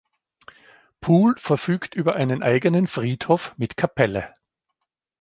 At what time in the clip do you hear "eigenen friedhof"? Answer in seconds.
2.41-3.53